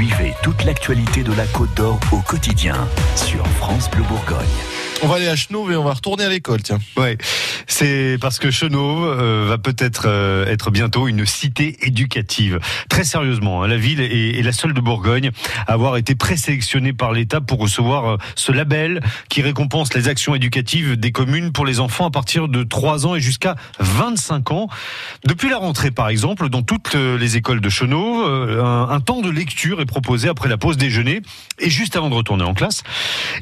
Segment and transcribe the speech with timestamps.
[0.00, 4.48] Suivez toute l'actualité de la Côte d'Or au quotidien sur France Bleu Bourgogne.
[5.02, 6.78] On va aller à Chenauve et on va retourner à l'école, tiens.
[6.96, 7.18] Ouais,
[7.70, 12.58] c'est parce que Chenauve euh, va peut-être euh, être bientôt une cité éducative.
[12.88, 15.30] Très sérieusement, hein, la ville est, est, la seule de Bourgogne
[15.66, 20.34] à avoir été présélectionnée par l'État pour recevoir euh, ce label qui récompense les actions
[20.34, 24.68] éducatives des communes pour les enfants à partir de 3 ans et jusqu'à 25 ans.
[25.24, 29.30] Depuis la rentrée, par exemple, dans toutes les écoles de Chenauve, un, un temps de
[29.30, 31.22] lecture est proposé après la pause déjeuner
[31.58, 32.82] et juste avant de retourner en classe.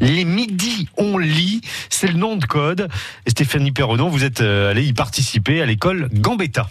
[0.01, 2.88] Les midis on lit c'est le nom de code.
[3.27, 6.69] Et Stéphanie Perronon, êtes euh, allée y participer à l'école Gambetta.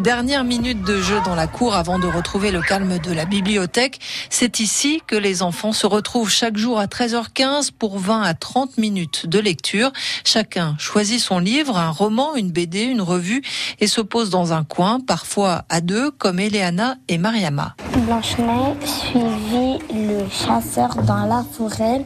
[0.00, 3.98] Dernière minute de jeu dans la cour avant de retrouver le calme de la bibliothèque.
[4.28, 8.76] C'est ici que les enfants se retrouvent chaque jour à 13h15 pour 20 à 30
[8.76, 9.90] minutes de lecture.
[10.22, 13.42] Chacun choisit son livre, un roman, une BD, une revue
[13.80, 17.74] et se pose dans un coin, parfois à deux, comme Eleana et Mariama.
[18.06, 22.04] Blanche-Neige suivit le chasseur dans la forêt.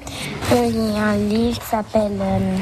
[0.53, 2.57] Il y a un livre qui s'appelle euh,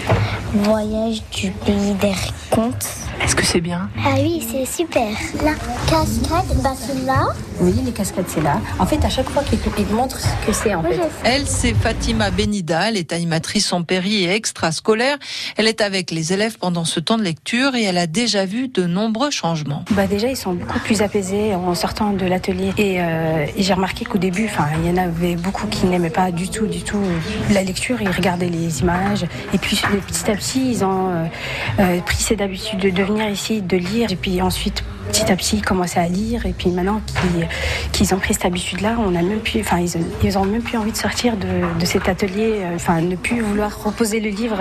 [0.55, 2.15] Voyage du pays des
[2.51, 3.08] contes.
[3.23, 3.89] Est-ce que c'est bien?
[4.05, 5.09] Ah oui, c'est super.
[5.45, 5.55] La
[5.89, 6.73] cascade, bah
[7.07, 7.29] là.
[7.61, 8.61] Oui, les cascades, c'est là.
[8.79, 11.01] En fait, à chaque fois qu'il montre ce que c'est, en fait.
[11.25, 12.89] Elle, c'est Fatima Benida.
[12.89, 15.19] Elle est animatrice en péri et extrascolaire.
[15.57, 18.69] Elle est avec les élèves pendant ce temps de lecture et elle a déjà vu
[18.69, 19.85] de nombreux changements.
[19.91, 22.73] Bah déjà, ils sont beaucoup plus apaisés en sortant de l'atelier.
[22.79, 26.11] Et, euh, et j'ai remarqué qu'au début, enfin, il y en avait beaucoup qui n'aimaient
[26.11, 27.01] pas du tout, du tout
[27.51, 28.01] la lecture.
[28.01, 29.25] Ils regardaient les images.
[29.53, 31.25] Et puis, petit à petit, ils ont euh,
[31.81, 34.11] euh, pris cette habitude de venir ici, de lire.
[34.11, 36.47] Et puis ensuite, petit à petit, ils commençaient à lire.
[36.47, 37.01] Et puis maintenant
[37.93, 39.91] qu'ils ont pris cette habitude-là, on a même plus, enfin, ils,
[40.23, 43.83] ils ont même plus envie de sortir de, de cet atelier, enfin, ne plus vouloir
[43.83, 44.59] reposer le livre.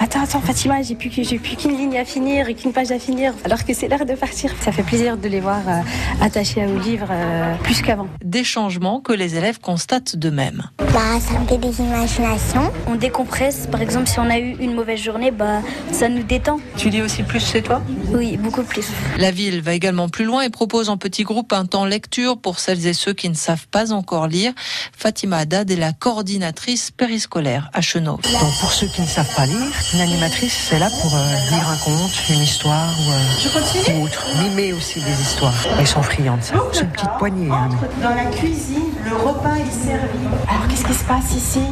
[0.00, 2.98] Attends, attends, Fatima, j'ai plus, j'ai plus qu'une ligne à finir et qu'une page à
[2.98, 4.52] finir, alors que c'est l'heure de partir.
[4.60, 5.80] Ça fait plaisir de les voir euh,
[6.24, 8.06] attachés au livre euh, plus qu'avant.
[8.24, 10.62] Des changements que les élèves constatent d'eux-mêmes.
[10.78, 12.70] Bah, ça me fait des imaginations.
[12.86, 13.68] On décompresse.
[13.70, 15.60] Par exemple, si on a eu une mauvaise journée, bah,
[15.92, 16.60] ça nous détend.
[16.76, 17.82] Tu lis aussi plus chez toi?
[18.12, 18.88] Oui, beaucoup plus.
[19.18, 22.60] La ville va également plus loin et propose en petit groupe un temps lecture pour
[22.60, 24.52] celles et ceux qui ne savent pas encore lire.
[24.96, 27.80] Fatima Haddad est la coordinatrice périscolaire à.
[28.04, 28.20] Donc
[28.60, 31.76] pour ceux qui ne savent pas lire, une animatrice c'est là pour euh, lire un
[31.76, 34.26] conte, une histoire ou, euh, ou autre.
[34.42, 35.54] Mimer aussi des histoires.
[35.80, 36.54] Ils sont friands de ça.
[36.72, 37.50] C'est une petite poignée.
[37.50, 37.70] Hein.
[38.02, 40.26] Dans la cuisine, le repas est servi.
[40.48, 41.62] Alors qu'est-ce qui se passe ici?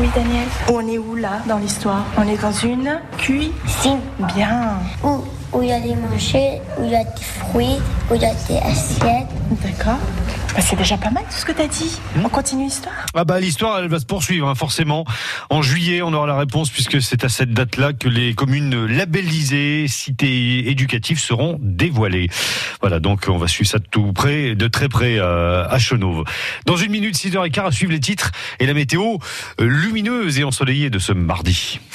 [0.00, 0.48] Oui Daniel.
[0.72, 2.04] On est où là dans l'histoire?
[2.16, 4.00] On est dans une cuisine.
[4.34, 4.78] Bien.
[5.04, 5.22] Où?
[5.52, 7.78] Où il y a des manchettes, où il y a des fruits,
[8.10, 9.28] où il y a des assiettes.
[9.62, 9.98] D'accord.
[10.56, 11.98] Bah, c'est déjà pas mal tout ce que tu as dit.
[12.24, 15.04] On continue l'histoire Ah bah l'histoire elle va se poursuivre hein, forcément.
[15.50, 19.86] En juillet on aura la réponse puisque c'est à cette date-là que les communes labellisées
[19.86, 22.30] cités éducatives seront dévoilées.
[22.80, 26.24] Voilà donc on va suivre ça de tout près, de très près euh, à Chenauve.
[26.64, 29.18] Dans une minute 6h15 à suivre les titres et la météo
[29.58, 31.80] lumineuse et ensoleillée de ce mardi.